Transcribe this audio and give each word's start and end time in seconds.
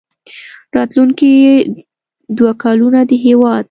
راتلونکي 0.75 1.31
دوه 2.37 2.51
کلونه 2.63 2.99
د 3.09 3.11
هېواد 3.25 3.59